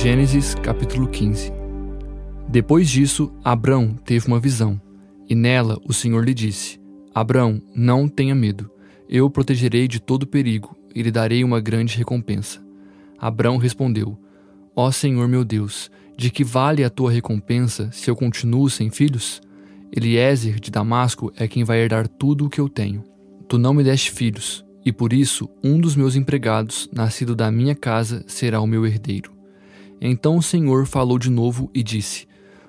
Gênesis 0.00 0.54
capítulo 0.54 1.08
15 1.08 1.52
Depois 2.48 2.88
disso, 2.88 3.32
Abrão 3.42 3.96
teve 4.04 4.28
uma 4.28 4.38
visão, 4.38 4.80
e 5.28 5.34
nela 5.34 5.76
o 5.84 5.92
Senhor 5.92 6.24
lhe 6.24 6.32
disse: 6.32 6.80
Abrão, 7.12 7.60
não 7.74 8.06
tenha 8.06 8.32
medo. 8.32 8.70
Eu 9.08 9.26
o 9.26 9.30
protegerei 9.30 9.88
de 9.88 9.98
todo 9.98 10.24
perigo 10.24 10.76
e 10.94 11.02
lhe 11.02 11.10
darei 11.10 11.42
uma 11.42 11.58
grande 11.58 11.98
recompensa. 11.98 12.64
Abrão 13.18 13.56
respondeu: 13.56 14.16
Ó 14.72 14.88
Senhor 14.92 15.26
meu 15.26 15.44
Deus, 15.44 15.90
de 16.16 16.30
que 16.30 16.44
vale 16.44 16.84
a 16.84 16.90
tua 16.90 17.10
recompensa 17.10 17.90
se 17.90 18.08
eu 18.08 18.14
continuo 18.14 18.70
sem 18.70 18.90
filhos? 18.90 19.42
Eliezer 19.90 20.60
de 20.60 20.70
Damasco 20.70 21.32
é 21.36 21.48
quem 21.48 21.64
vai 21.64 21.80
herdar 21.80 22.06
tudo 22.06 22.46
o 22.46 22.48
que 22.48 22.60
eu 22.60 22.68
tenho. 22.68 23.02
Tu 23.48 23.58
não 23.58 23.74
me 23.74 23.82
deste 23.82 24.12
filhos, 24.12 24.64
e 24.84 24.92
por 24.92 25.12
isso 25.12 25.50
um 25.60 25.80
dos 25.80 25.96
meus 25.96 26.14
empregados, 26.14 26.88
nascido 26.92 27.34
da 27.34 27.50
minha 27.50 27.74
casa, 27.74 28.22
será 28.28 28.60
o 28.60 28.66
meu 28.66 28.86
herdeiro. 28.86 29.37
Então 30.00 30.36
o 30.36 30.42
Senhor 30.42 30.86
falou 30.86 31.18
de 31.18 31.30
novo 31.30 31.70
e 31.74 31.82
disse: 31.82 32.26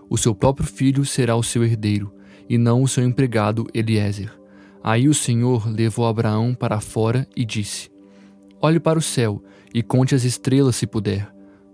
O 0.09 0.17
seu 0.17 0.33
próprio 0.33 0.67
filho 0.67 1.05
será 1.05 1.35
o 1.35 1.43
seu 1.43 1.63
herdeiro, 1.63 2.13
e 2.49 2.57
não 2.57 2.81
o 2.81 2.87
seu 2.87 3.03
empregado 3.03 3.67
Eliezer. 3.73 4.31
Aí 4.83 5.07
o 5.07 5.13
Senhor 5.13 5.67
levou 5.67 6.07
Abraão 6.07 6.53
para 6.53 6.79
fora 6.79 7.27
e 7.35 7.45
disse: 7.45 7.89
Olhe 8.61 8.79
para 8.79 8.97
o 8.97 9.01
céu 9.01 9.43
e 9.73 9.83
conte 9.83 10.15
as 10.15 10.23
estrelas 10.23 10.75
se 10.75 10.87
puder. 10.87 11.31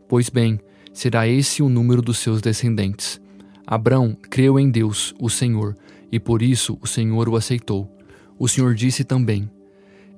Pois 0.07 0.29
bem, 0.29 0.59
será 0.93 1.27
esse 1.27 1.63
o 1.63 1.69
número 1.69 2.01
dos 2.01 2.17
seus 2.19 2.41
descendentes. 2.41 3.21
Abraão 3.65 4.15
creu 4.29 4.59
em 4.59 4.69
Deus, 4.69 5.13
o 5.19 5.29
Senhor, 5.29 5.75
e 6.11 6.19
por 6.19 6.41
isso 6.41 6.77
o 6.81 6.87
Senhor 6.87 7.27
o 7.29 7.35
aceitou. 7.35 7.91
O 8.37 8.47
Senhor 8.47 8.75
disse 8.75 9.03
também: 9.03 9.49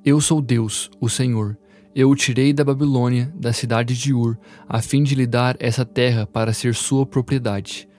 Eu 0.04 0.20
sou 0.20 0.42
Deus, 0.42 0.90
o 1.00 1.08
Senhor 1.08 1.58
eu 1.98 2.12
o 2.12 2.16
tirei 2.16 2.54
da 2.54 2.64
Babilônia, 2.64 3.34
da 3.34 3.52
cidade 3.52 3.98
de 3.98 4.14
Ur, 4.14 4.38
a 4.70 4.84
fim 4.84 5.02
de 5.02 5.16
lhe 5.16 5.26
dar 5.26 5.58
essa 5.60 5.84
terra 5.84 6.28
para 6.28 6.54
ser 6.54 6.76
sua 6.76 7.08
propriedade. 7.08 7.90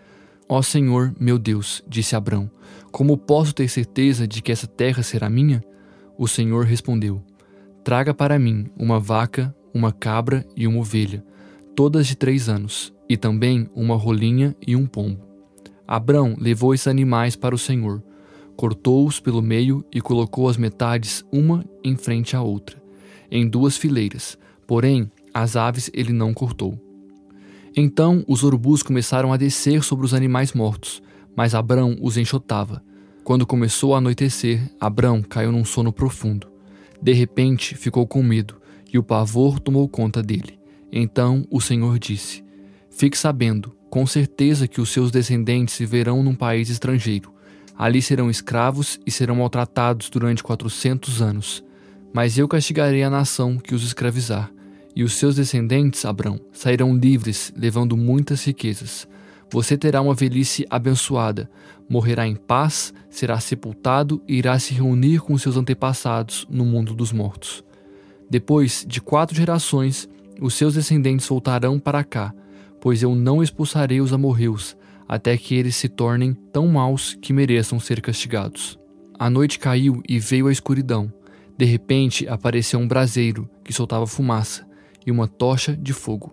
Ó 0.48 0.62
Senhor, 0.62 1.12
meu 1.18 1.36
Deus, 1.36 1.82
disse 1.88 2.14
Abrão, 2.14 2.48
como 2.92 3.18
posso 3.18 3.52
ter 3.52 3.68
certeza 3.68 4.24
de 4.24 4.40
que 4.40 4.52
essa 4.52 4.68
terra 4.68 5.02
será 5.02 5.28
minha? 5.28 5.64
O 6.16 6.28
Senhor 6.28 6.64
respondeu: 6.64 7.20
Traga 7.82 8.14
para 8.14 8.38
mim 8.38 8.70
uma 8.78 9.00
vaca, 9.00 9.52
uma 9.74 9.90
cabra 9.90 10.46
e 10.56 10.68
uma 10.68 10.78
ovelha, 10.78 11.24
todas 11.74 12.06
de 12.06 12.16
três 12.16 12.48
anos, 12.48 12.94
e 13.08 13.16
também 13.16 13.68
uma 13.74 13.96
rolinha 13.96 14.54
e 14.64 14.76
um 14.76 14.86
pombo. 14.86 15.26
Abrão 15.88 16.36
levou 16.38 16.72
esses 16.72 16.86
animais 16.86 17.34
para 17.34 17.52
o 17.52 17.58
Senhor, 17.58 18.00
cortou-os 18.56 19.18
pelo 19.18 19.42
meio 19.42 19.84
e 19.92 20.00
colocou 20.00 20.48
as 20.48 20.56
metades 20.56 21.24
uma 21.32 21.64
em 21.82 21.96
frente 21.96 22.36
à 22.36 22.42
outra 22.42 22.77
em 23.30 23.48
duas 23.48 23.76
fileiras, 23.76 24.38
porém 24.66 25.10
as 25.32 25.56
aves 25.56 25.90
ele 25.94 26.12
não 26.12 26.34
cortou. 26.34 26.78
Então 27.76 28.24
os 28.26 28.42
urubus 28.42 28.82
começaram 28.82 29.32
a 29.32 29.36
descer 29.36 29.82
sobre 29.82 30.04
os 30.04 30.14
animais 30.14 30.52
mortos, 30.52 31.02
mas 31.36 31.54
Abrão 31.54 31.96
os 32.00 32.16
enxotava. 32.16 32.82
Quando 33.22 33.46
começou 33.46 33.94
a 33.94 33.98
anoitecer, 33.98 34.70
Abrão 34.80 35.22
caiu 35.22 35.52
num 35.52 35.64
sono 35.64 35.92
profundo. 35.92 36.48
De 37.00 37.12
repente 37.12 37.76
ficou 37.76 38.06
com 38.06 38.22
medo, 38.22 38.56
e 38.92 38.98
o 38.98 39.02
pavor 39.02 39.60
tomou 39.60 39.88
conta 39.88 40.22
dele. 40.22 40.58
Então 40.90 41.46
o 41.50 41.60
Senhor 41.60 41.98
disse: 41.98 42.42
Fique 42.90 43.16
sabendo, 43.16 43.76
com 43.90 44.06
certeza 44.06 44.66
que 44.66 44.80
os 44.80 44.90
seus 44.90 45.10
descendentes 45.10 45.78
viverão 45.78 46.22
num 46.22 46.34
país 46.34 46.68
estrangeiro. 46.68 47.32
Ali 47.76 48.02
serão 48.02 48.28
escravos 48.28 48.98
e 49.06 49.10
serão 49.10 49.36
maltratados 49.36 50.10
durante 50.10 50.42
quatrocentos 50.42 51.22
anos. 51.22 51.62
Mas 52.12 52.38
eu 52.38 52.48
castigarei 52.48 53.02
a 53.02 53.10
nação 53.10 53.58
que 53.58 53.74
os 53.74 53.82
escravizar, 53.82 54.50
e 54.94 55.04
os 55.04 55.14
seus 55.14 55.36
descendentes, 55.36 56.04
Abrão, 56.04 56.40
sairão 56.52 56.96
livres, 56.96 57.52
levando 57.56 57.96
muitas 57.96 58.44
riquezas. 58.44 59.06
Você 59.50 59.76
terá 59.76 60.00
uma 60.00 60.14
velhice 60.14 60.66
abençoada, 60.68 61.48
morrerá 61.88 62.26
em 62.26 62.34
paz, 62.34 62.92
será 63.08 63.38
sepultado 63.40 64.20
e 64.26 64.36
irá 64.36 64.58
se 64.58 64.74
reunir 64.74 65.20
com 65.20 65.38
seus 65.38 65.56
antepassados 65.56 66.46
no 66.50 66.64
mundo 66.64 66.94
dos 66.94 67.12
mortos. 67.12 67.64
Depois 68.28 68.84
de 68.86 69.00
quatro 69.00 69.34
gerações, 69.34 70.08
os 70.40 70.54
seus 70.54 70.74
descendentes 70.74 71.26
voltarão 71.26 71.78
para 71.78 72.04
cá, 72.04 72.34
pois 72.80 73.02
eu 73.02 73.14
não 73.14 73.42
expulsarei 73.42 74.00
os 74.00 74.12
amorreus, 74.12 74.76
até 75.08 75.36
que 75.38 75.54
eles 75.54 75.76
se 75.76 75.88
tornem 75.88 76.34
tão 76.52 76.66
maus 76.66 77.16
que 77.20 77.32
mereçam 77.32 77.80
ser 77.80 78.00
castigados. 78.00 78.78
A 79.18 79.30
noite 79.30 79.58
caiu 79.58 80.02
e 80.06 80.18
veio 80.18 80.46
a 80.46 80.52
escuridão, 80.52 81.12
de 81.58 81.64
repente 81.64 82.28
apareceu 82.28 82.78
um 82.78 82.86
braseiro 82.86 83.50
que 83.64 83.72
soltava 83.72 84.06
fumaça 84.06 84.64
e 85.04 85.10
uma 85.10 85.26
tocha 85.26 85.76
de 85.76 85.92
fogo. 85.92 86.32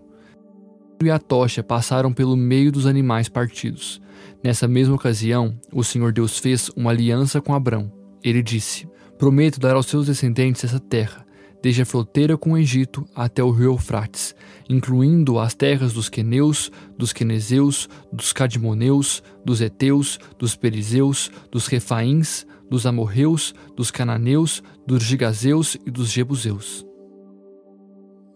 E 1.03 1.09
a 1.09 1.17
tocha 1.17 1.63
passaram 1.63 2.13
pelo 2.13 2.37
meio 2.37 2.71
dos 2.71 2.85
animais 2.85 3.27
partidos. 3.27 3.99
Nessa 4.43 4.67
mesma 4.67 4.95
ocasião, 4.95 5.59
o 5.73 5.83
Senhor 5.83 6.13
Deus 6.13 6.37
fez 6.37 6.69
uma 6.75 6.91
aliança 6.91 7.41
com 7.41 7.53
Abrão. 7.53 7.91
Ele 8.23 8.43
disse: 8.43 8.87
Prometo 9.17 9.59
dar 9.59 9.75
aos 9.75 9.87
seus 9.87 10.05
descendentes 10.05 10.63
essa 10.63 10.79
terra, 10.79 11.24
desde 11.65 11.81
a 11.81 11.85
fronteira 11.85 12.37
com 12.37 12.51
o 12.51 12.57
Egito 12.59 13.07
até 13.15 13.43
o 13.43 13.49
rio 13.49 13.71
Eufrates, 13.71 14.35
incluindo 14.69 15.39
as 15.39 15.55
terras 15.55 15.93
dos 15.93 16.09
queneus, 16.09 16.71
dos 16.95 17.11
quenezeus, 17.11 17.89
dos 18.13 18.31
cadimoneus, 18.31 19.23
dos 19.43 19.61
heteus, 19.61 20.19
dos 20.37 20.55
perizeus, 20.55 21.31
dos 21.51 21.65
refaíns, 21.65 22.45
dos 22.69 22.85
amorreus, 22.85 23.55
dos 23.75 23.89
cananeus, 23.89 24.61
dos 24.85 25.01
gigazeus 25.01 25.75
e 25.83 25.89
dos 25.89 26.11
jebuseus. 26.11 26.85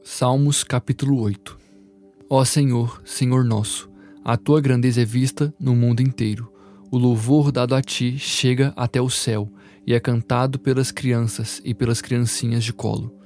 Salmos 0.01 0.63
capítulo 0.63 1.21
8 1.21 1.55
Ó 2.27 2.43
Senhor, 2.43 2.99
Senhor 3.05 3.43
nosso, 3.43 3.91
a 4.25 4.37
tua 4.37 4.59
grandeza 4.59 5.03
é 5.03 5.05
vista 5.05 5.53
no 5.59 5.75
mundo 5.75 6.01
inteiro. 6.01 6.51
O 6.89 6.97
louvor 6.97 7.51
dado 7.51 7.75
a 7.75 7.81
ti 7.83 8.17
chega 8.17 8.73
até 8.75 8.99
o 8.99 9.07
céu 9.07 9.53
e 9.85 9.93
é 9.93 9.99
cantado 9.99 10.57
pelas 10.57 10.91
crianças 10.91 11.61
e 11.63 11.75
pelas 11.75 12.01
criancinhas 12.01 12.63
de 12.63 12.73
colo. 12.73 13.18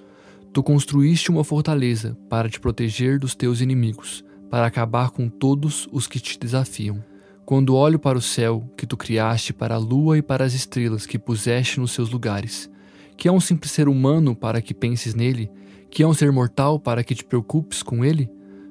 Tu 0.54 0.62
construíste 0.62 1.32
uma 1.32 1.44
fortaleza 1.44 2.16
para 2.30 2.48
te 2.48 2.60
proteger 2.60 3.18
dos 3.18 3.34
teus 3.34 3.60
inimigos, 3.60 4.24
para 4.52 4.68
acabar 4.68 5.10
com 5.10 5.28
todos 5.28 5.90
os 5.92 6.06
que 6.06 6.20
te 6.20 6.38
desafiam. 6.38 7.04
Quando 7.44 7.76
olho 7.76 7.98
para 7.98 8.20
o 8.20 8.22
céu 8.22 8.64
que 8.78 8.86
tu 8.86 8.96
criaste, 8.96 9.52
para 9.52 9.74
a 9.74 9.80
lua 9.80 10.20
e 10.20 10.22
para 10.22 10.46
as 10.46 10.54
estrelas 10.54 11.08
que 11.08 11.18
puseste 11.18 11.80
nos 11.80 11.92
seus 11.92 12.12
lugares, 12.12 12.70
que 13.18 13.28
é 13.28 13.32
um 13.32 13.40
simples 13.40 13.72
ser 13.72 13.88
humano 13.88 14.36
para 14.36 14.62
que 14.62 14.76
penses 14.76 15.16
nele, 15.16 15.50
que 15.90 16.04
é 16.04 16.08
um 16.08 16.14
ser 16.14 16.32
mortal 16.32 16.80
para 16.80 17.04
que 17.04 17.16
te 17.16 17.24
preocupes 17.24 17.82
com 17.82 18.06
ele? 18.06 18.30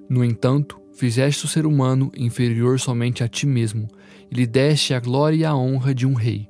No 0.09 0.25
entanto, 0.25 0.81
fizeste 0.93 1.47
o 1.47 1.49
ser 1.49 1.66
humano 1.66 2.12
inferior 2.16 2.78
somente 2.78 3.25
a 3.25 3.28
ti 3.28 3.44
mesmo, 3.44 3.88
e 4.31 4.37
lhe 4.37 4.47
deste 4.47 4.94
a 4.94 5.00
glória 5.00 5.37
e 5.37 5.44
a 5.44 5.56
honra 5.56 5.93
de 5.93 6.06
um 6.06 6.14
rei. 6.14 6.49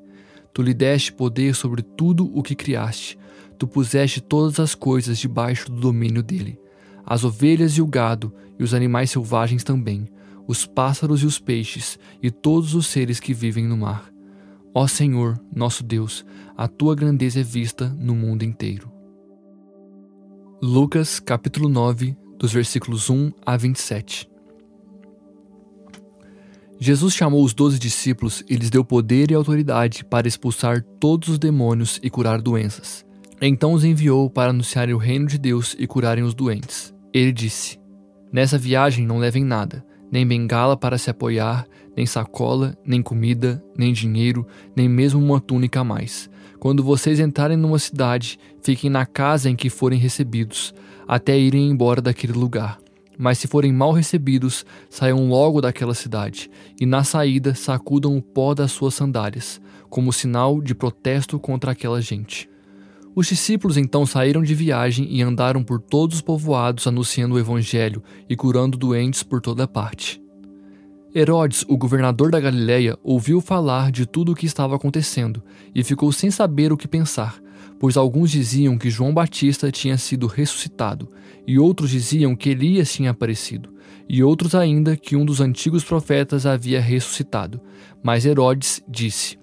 Tu 0.52 0.60
lhe 0.60 0.74
deste 0.74 1.10
poder 1.10 1.54
sobre 1.54 1.80
tudo 1.80 2.30
o 2.36 2.42
que 2.42 2.54
criaste, 2.54 3.18
tu 3.62 3.68
puseste 3.68 4.20
todas 4.20 4.58
as 4.58 4.74
coisas 4.74 5.16
debaixo 5.16 5.70
do 5.70 5.80
domínio 5.80 6.20
dele, 6.20 6.58
as 7.06 7.22
ovelhas 7.22 7.74
e 7.74 7.80
o 7.80 7.86
gado, 7.86 8.34
e 8.58 8.64
os 8.64 8.74
animais 8.74 9.12
selvagens 9.12 9.62
também 9.62 10.08
os 10.48 10.66
pássaros 10.66 11.22
e 11.22 11.26
os 11.26 11.38
peixes, 11.38 11.96
e 12.20 12.28
todos 12.28 12.74
os 12.74 12.88
seres 12.88 13.20
que 13.20 13.32
vivem 13.32 13.64
no 13.64 13.76
mar. 13.76 14.12
Ó 14.74 14.88
Senhor, 14.88 15.40
nosso 15.54 15.84
Deus, 15.84 16.26
a 16.56 16.66
tua 16.66 16.96
grandeza 16.96 17.38
é 17.38 17.44
vista 17.44 17.88
no 18.00 18.16
mundo 18.16 18.42
inteiro. 18.42 18.90
Lucas 20.60 21.20
capítulo 21.20 21.68
9, 21.68 22.16
dos 22.36 22.52
versículos 22.52 23.08
1 23.08 23.30
a 23.46 23.56
27. 23.56 24.28
Jesus 26.80 27.14
chamou 27.14 27.44
os 27.44 27.54
doze 27.54 27.78
discípulos 27.78 28.42
e 28.50 28.56
lhes 28.56 28.70
deu 28.70 28.84
poder 28.84 29.30
e 29.30 29.34
autoridade 29.34 30.04
para 30.04 30.26
expulsar 30.26 30.82
todos 30.98 31.28
os 31.28 31.38
demônios 31.38 32.00
e 32.02 32.10
curar 32.10 32.42
doenças. 32.42 33.06
Então 33.42 33.72
os 33.72 33.84
enviou 33.84 34.30
para 34.30 34.50
anunciarem 34.50 34.94
o 34.94 34.98
reino 34.98 35.26
de 35.26 35.36
Deus 35.36 35.76
e 35.78 35.86
curarem 35.86 36.24
os 36.24 36.32
doentes. 36.32 36.94
Ele 37.12 37.32
disse: 37.32 37.78
Nessa 38.32 38.56
viagem 38.56 39.04
não 39.04 39.18
levem 39.18 39.44
nada 39.44 39.84
nem 40.12 40.26
bengala 40.26 40.76
para 40.76 40.98
se 40.98 41.08
apoiar, 41.08 41.66
nem 41.96 42.04
sacola, 42.04 42.76
nem 42.84 43.00
comida, 43.00 43.64
nem 43.76 43.94
dinheiro, 43.94 44.46
nem 44.76 44.86
mesmo 44.86 45.18
uma 45.18 45.40
túnica 45.40 45.80
a 45.80 45.84
mais. 45.84 46.28
Quando 46.60 46.84
vocês 46.84 47.18
entrarem 47.18 47.56
numa 47.56 47.78
cidade, 47.78 48.38
fiquem 48.62 48.90
na 48.90 49.06
casa 49.06 49.48
em 49.48 49.56
que 49.56 49.70
forem 49.70 49.98
recebidos, 49.98 50.74
até 51.08 51.36
irem 51.38 51.70
embora 51.70 52.02
daquele 52.02 52.34
lugar. 52.34 52.78
Mas 53.18 53.38
se 53.38 53.48
forem 53.48 53.72
mal 53.72 53.92
recebidos, 53.92 54.66
saiam 54.90 55.28
logo 55.28 55.62
daquela 55.62 55.94
cidade, 55.94 56.50
e 56.78 56.84
na 56.84 57.04
saída 57.04 57.54
sacudam 57.54 58.16
o 58.16 58.22
pó 58.22 58.52
das 58.52 58.70
suas 58.70 58.94
sandálias, 58.94 59.62
como 59.88 60.12
sinal 60.12 60.60
de 60.60 60.74
protesto 60.74 61.40
contra 61.40 61.72
aquela 61.72 62.02
gente. 62.02 62.51
Os 63.14 63.26
discípulos 63.26 63.76
então 63.76 64.06
saíram 64.06 64.42
de 64.42 64.54
viagem 64.54 65.06
e 65.10 65.20
andaram 65.20 65.62
por 65.62 65.80
todos 65.80 66.16
os 66.16 66.22
povoados 66.22 66.86
anunciando 66.86 67.34
o 67.34 67.38
evangelho 67.38 68.02
e 68.26 68.34
curando 68.34 68.78
doentes 68.78 69.22
por 69.22 69.40
toda 69.40 69.68
parte. 69.68 70.22
Herodes, 71.14 71.62
o 71.68 71.76
governador 71.76 72.30
da 72.30 72.40
Galiléia, 72.40 72.98
ouviu 73.02 73.42
falar 73.42 73.92
de 73.92 74.06
tudo 74.06 74.32
o 74.32 74.34
que 74.34 74.46
estava 74.46 74.76
acontecendo 74.76 75.42
e 75.74 75.84
ficou 75.84 76.10
sem 76.10 76.30
saber 76.30 76.72
o 76.72 76.76
que 76.76 76.88
pensar, 76.88 77.38
pois 77.78 77.98
alguns 77.98 78.30
diziam 78.30 78.78
que 78.78 78.88
João 78.88 79.12
Batista 79.12 79.70
tinha 79.70 79.98
sido 79.98 80.26
ressuscitado, 80.26 81.06
e 81.46 81.58
outros 81.58 81.90
diziam 81.90 82.34
que 82.34 82.48
Elias 82.48 82.90
tinha 82.90 83.10
aparecido, 83.10 83.74
e 84.08 84.22
outros 84.22 84.54
ainda 84.54 84.96
que 84.96 85.14
um 85.14 85.24
dos 85.26 85.38
antigos 85.38 85.84
profetas 85.84 86.46
havia 86.46 86.80
ressuscitado. 86.80 87.60
Mas 88.02 88.24
Herodes 88.24 88.82
disse: 88.88 89.38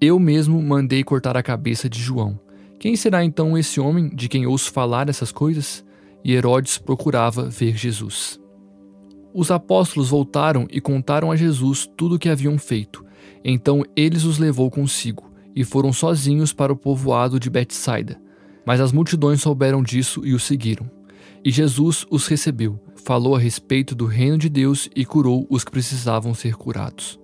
Eu 0.00 0.18
mesmo 0.18 0.62
mandei 0.62 1.04
cortar 1.04 1.36
a 1.36 1.42
cabeça 1.42 1.90
de 1.90 2.00
João. 2.00 2.45
Quem 2.78 2.94
será 2.94 3.24
então 3.24 3.56
esse 3.56 3.80
homem 3.80 4.08
de 4.14 4.28
quem 4.28 4.46
ouço 4.46 4.70
falar 4.70 5.08
essas 5.08 5.32
coisas? 5.32 5.84
E 6.22 6.34
Herodes 6.34 6.76
procurava 6.78 7.48
ver 7.48 7.76
Jesus. 7.76 8.38
Os 9.32 9.50
apóstolos 9.50 10.10
voltaram 10.10 10.66
e 10.70 10.80
contaram 10.80 11.30
a 11.30 11.36
Jesus 11.36 11.88
tudo 11.96 12.16
o 12.16 12.18
que 12.18 12.28
haviam 12.28 12.58
feito. 12.58 13.04
Então 13.44 13.82
eles 13.94 14.24
os 14.24 14.38
levou 14.38 14.70
consigo 14.70 15.30
e 15.54 15.64
foram 15.64 15.92
sozinhos 15.92 16.52
para 16.52 16.72
o 16.72 16.76
povoado 16.76 17.40
de 17.40 17.48
Betsaida. 17.48 18.20
Mas 18.64 18.80
as 18.80 18.92
multidões 18.92 19.40
souberam 19.40 19.82
disso 19.82 20.26
e 20.26 20.34
o 20.34 20.38
seguiram. 20.38 20.90
E 21.44 21.50
Jesus 21.50 22.04
os 22.10 22.26
recebeu, 22.26 22.78
falou 22.96 23.36
a 23.36 23.38
respeito 23.38 23.94
do 23.94 24.04
reino 24.04 24.36
de 24.36 24.48
Deus 24.48 24.90
e 24.94 25.04
curou 25.04 25.46
os 25.48 25.64
que 25.64 25.70
precisavam 25.70 26.34
ser 26.34 26.56
curados. 26.56 27.18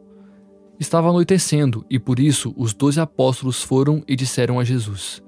Estava 0.78 1.08
anoitecendo 1.08 1.84
e 1.90 1.98
por 1.98 2.18
isso 2.18 2.54
os 2.56 2.72
doze 2.72 3.00
apóstolos 3.00 3.62
foram 3.62 4.02
e 4.06 4.14
disseram 4.16 4.58
a 4.58 4.64
Jesus: 4.64 5.22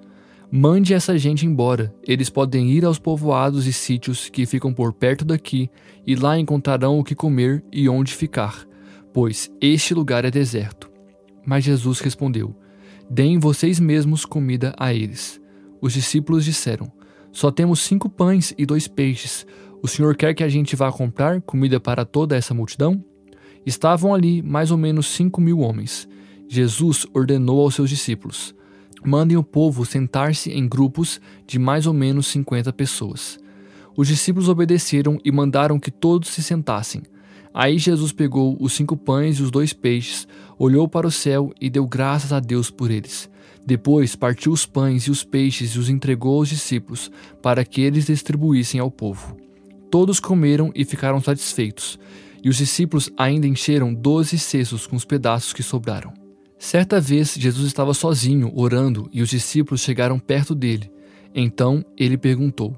Mande 0.57 0.95
essa 0.95 1.19
gente 1.19 1.45
embora. 1.45 1.93
Eles 2.07 2.31
podem 2.31 2.71
ir 2.71 2.85
aos 2.85 2.97
povoados 2.97 3.67
e 3.67 3.73
sítios 3.73 4.29
que 4.29 4.47
ficam 4.47 4.73
por 4.73 4.93
perto 4.93 5.25
daqui, 5.25 5.69
e 6.07 6.15
lá 6.15 6.39
encontrarão 6.39 6.97
o 6.97 7.03
que 7.03 7.13
comer 7.13 7.65
e 7.73 7.89
onde 7.89 8.15
ficar, 8.15 8.65
pois 9.13 9.51
este 9.61 9.93
lugar 9.93 10.25
é 10.25 10.31
deserto. 10.31 10.89
Mas 11.45 11.65
Jesus 11.65 11.99
respondeu: 11.99 12.55
Deem 13.11 13.37
vocês 13.37 13.81
mesmos 13.81 14.25
comida 14.25 14.73
a 14.79 14.95
eles. 14.95 15.41
Os 15.81 15.93
discípulos 15.93 16.45
disseram: 16.45 16.87
Só 17.33 17.51
temos 17.51 17.81
cinco 17.81 18.09
pães 18.09 18.55
e 18.57 18.65
dois 18.65 18.87
peixes. 18.87 19.45
O 19.83 19.89
senhor 19.89 20.15
quer 20.15 20.35
que 20.35 20.45
a 20.45 20.49
gente 20.49 20.77
vá 20.77 20.93
comprar 20.93 21.41
comida 21.41 21.81
para 21.81 22.05
toda 22.05 22.37
essa 22.37 22.55
multidão? 22.55 23.05
Estavam 23.67 24.15
ali 24.15 24.41
mais 24.41 24.71
ou 24.71 24.79
menos 24.79 25.09
cinco 25.09 25.41
mil 25.41 25.59
homens. 25.59 26.09
Jesus 26.47 27.09
ordenou 27.13 27.61
aos 27.61 27.75
seus 27.75 27.91
discípulos: 27.91 28.55
Mandem 29.07 29.37
o 29.37 29.43
povo 29.43 29.85
sentar-se 29.85 30.51
em 30.51 30.67
grupos 30.67 31.21
de 31.47 31.59
mais 31.59 31.87
ou 31.87 31.93
menos 31.93 32.27
cinquenta 32.27 32.73
pessoas. 32.73 33.39
Os 33.95 34.09
discípulos 34.09 34.49
obedeceram 34.49 35.21
e 35.23 35.31
mandaram 35.31 35.79
que 35.79 35.91
todos 35.91 36.31
se 36.31 36.43
sentassem. 36.43 37.03
Aí 37.53 37.79
Jesus 37.79 38.13
pegou 38.13 38.57
os 38.59 38.73
cinco 38.73 38.97
pães 38.97 39.37
e 39.37 39.43
os 39.43 39.51
dois 39.51 39.73
peixes, 39.73 40.27
olhou 40.59 40.89
para 40.89 41.07
o 41.07 41.13
céu 41.13 41.53
e 41.61 41.69
deu 41.69 41.87
graças 41.87 42.33
a 42.33 42.41
Deus 42.41 42.71
por 42.71 42.91
eles. 42.91 43.31
Depois 43.65 44.17
partiu 44.17 44.53
os 44.53 44.67
pães 44.67 45.05
e 45.05 45.11
os 45.11 45.23
peixes 45.23 45.73
e 45.73 45.79
os 45.79 45.89
entregou 45.89 46.39
aos 46.39 46.49
discípulos, 46.49 47.11
para 47.43 47.65
que 47.65 47.83
eles 47.83 48.07
distribuíssem 48.07 48.81
ao 48.81 48.91
povo. 48.91 49.37
Todos 49.91 50.19
comeram 50.19 50.73
e 50.75 50.85
ficaram 50.85 51.21
satisfeitos, 51.21 51.99
e 52.43 52.49
os 52.49 52.57
discípulos 52.57 53.11
ainda 53.17 53.47
encheram 53.47 53.95
doze 53.95 54.39
cestos 54.39 54.87
com 54.87 54.97
os 54.97 55.05
pedaços 55.05 55.53
que 55.53 55.63
sobraram. 55.63 56.24
Certa 56.59 57.01
vez 57.01 57.35
Jesus 57.35 57.67
estava 57.67 57.93
sozinho, 57.93 58.53
orando, 58.55 59.09
e 59.13 59.21
os 59.21 59.29
discípulos 59.29 59.81
chegaram 59.81 60.19
perto 60.19 60.55
dele. 60.55 60.91
Então 61.35 61.85
ele 61.97 62.17
perguntou: 62.17 62.77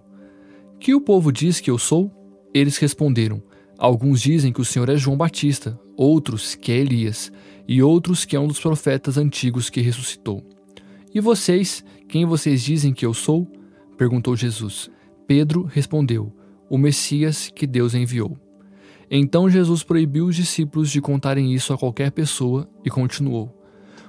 Que 0.81 0.95
o 0.95 1.01
povo 1.01 1.33
diz 1.33 1.61
que 1.61 1.71
eu 1.71 1.79
sou? 1.79 2.11
Eles 2.55 2.79
responderam: 2.79 3.43
Alguns 3.79 4.21
dizem 4.21 4.53
que 4.53 4.61
o 4.61 4.65
Senhor 4.65 4.89
é 4.89 4.97
João 4.97 5.17
Batista, 5.17 5.79
outros 5.97 6.55
que 6.55 6.73
é 6.73 6.77
Elias, 6.77 7.31
e 7.69 7.83
outros 7.83 8.25
que 8.25 8.35
é 8.35 8.41
um 8.41 8.49
dos 8.49 8.61
profetas 8.61 9.19
antigos 9.19 9.69
que 9.69 9.81
ressuscitou. 9.81 10.43
E 11.15 11.21
vocês, 11.21 11.85
quem 12.09 12.25
vocês 12.25 12.63
dizem 12.63 12.93
que 12.93 13.05
eu 13.05 13.15
sou? 13.15 13.51
perguntou 13.97 14.37
Jesus. 14.37 14.91
Pedro 15.27 15.63
respondeu: 15.63 16.33
O 16.69 16.79
Messias 16.79 17.51
que 17.55 17.67
Deus 17.67 17.95
enviou. 17.95 18.37
Então 19.11 19.49
Jesus 19.49 19.83
proibiu 19.83 20.27
os 20.27 20.37
discípulos 20.37 20.91
de 20.91 21.01
contarem 21.01 21.55
isso 21.55 21.73
a 21.73 21.79
qualquer 21.79 22.11
pessoa 22.11 22.69
e 22.85 22.91
continuou: 22.91 23.56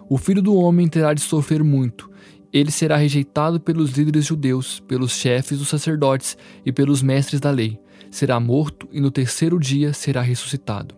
O 0.10 0.18
filho 0.18 0.42
do 0.42 0.56
homem 0.56 0.88
terá 0.88 1.14
de 1.14 1.22
sofrer 1.22 1.64
muito. 1.64 2.10
Ele 2.54 2.72
será 2.72 2.96
rejeitado 2.98 3.60
pelos 3.60 3.92
líderes 3.92 4.26
judeus, 4.26 4.80
pelos 4.82 5.12
chefes 5.12 5.60
dos 5.60 5.68
sacerdotes 5.68 6.38
e 6.66 6.72
pelos 6.72 7.02
mestres 7.02 7.42
da 7.42 7.52
lei 7.52 7.80
será 8.10 8.40
morto 8.40 8.88
e 8.92 9.00
no 9.00 9.12
terceiro 9.12 9.60
dia 9.60 9.94
será 9.94 10.22
ressuscitado. 10.22 10.96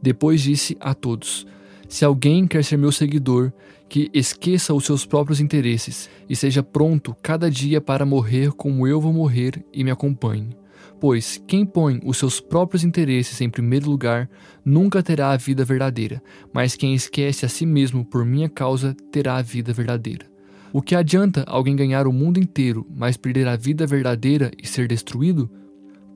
Depois 0.00 0.42
disse 0.42 0.76
a 0.80 0.94
todos: 0.94 1.46
Se 1.88 2.04
alguém 2.04 2.46
quer 2.46 2.64
ser 2.64 2.76
meu 2.76 2.92
seguidor, 2.92 3.52
que 3.88 4.10
esqueça 4.12 4.74
os 4.74 4.84
seus 4.84 5.06
próprios 5.06 5.40
interesses 5.40 6.08
e 6.28 6.34
seja 6.34 6.62
pronto 6.62 7.16
cada 7.22 7.50
dia 7.50 7.80
para 7.80 8.06
morrer 8.06 8.52
como 8.52 8.86
eu 8.86 9.00
vou 9.00 9.12
morrer 9.12 9.64
e 9.72 9.84
me 9.84 9.90
acompanhe. 9.90 10.50
Pois 11.00 11.42
quem 11.46 11.66
põe 11.66 12.00
os 12.04 12.16
seus 12.16 12.40
próprios 12.40 12.84
interesses 12.84 13.40
em 13.40 13.50
primeiro 13.50 13.90
lugar 13.90 14.28
nunca 14.64 15.02
terá 15.02 15.32
a 15.32 15.36
vida 15.36 15.64
verdadeira, 15.64 16.22
mas 16.52 16.76
quem 16.76 16.94
esquece 16.94 17.44
a 17.44 17.48
si 17.48 17.66
mesmo 17.66 18.04
por 18.04 18.24
minha 18.24 18.48
causa 18.48 18.96
terá 19.10 19.36
a 19.36 19.42
vida 19.42 19.72
verdadeira. 19.72 20.26
O 20.72 20.82
que 20.82 20.94
adianta 20.94 21.44
alguém 21.46 21.76
ganhar 21.76 22.06
o 22.06 22.12
mundo 22.12 22.40
inteiro, 22.40 22.86
mas 22.96 23.16
perder 23.16 23.46
a 23.46 23.54
vida 23.54 23.86
verdadeira 23.86 24.50
e 24.60 24.66
ser 24.66 24.88
destruído? 24.88 25.48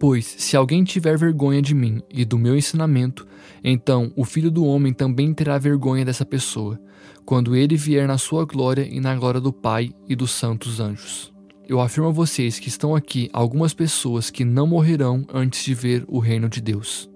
Pois, 0.01 0.27
se 0.27 0.57
alguém 0.57 0.85
tiver 0.85 1.17
vergonha 1.17 1.61
de 1.61 1.75
mim 1.75 2.01
e 2.11 2.25
do 2.25 2.39
meu 2.39 2.57
ensinamento, 2.57 3.27
então 3.63 4.13
o 4.17 4.25
filho 4.25 4.51
do 4.51 4.65
homem 4.65 4.93
também 4.93 5.35
terá 5.35 5.59
vergonha 5.59 6.05
dessa 6.05 6.25
pessoa, 6.25 6.81
quando 7.25 7.55
ele 7.55 7.77
vier 7.77 8.07
na 8.09 8.19
sua 8.19 8.45
glória 8.45 8.89
e 8.89 9.01
na 9.01 9.15
glória 9.15 9.41
do 9.41 9.53
Pai 9.53 9.93
e 10.09 10.17
dos 10.17 10.31
santos 10.31 10.81
anjos. 10.81 11.38
Eu 11.69 11.83
afirmo 11.83 12.09
a 12.09 12.13
vocês 12.13 12.59
que 12.59 12.69
estão 12.69 12.97
aqui 12.97 13.29
algumas 13.31 13.75
pessoas 13.75 14.31
que 14.31 14.43
não 14.43 14.67
morrerão 14.67 15.27
antes 15.31 15.63
de 15.63 15.75
ver 15.75 16.03
o 16.09 16.19
reino 16.19 16.49
de 16.49 16.63
Deus. 16.63 17.11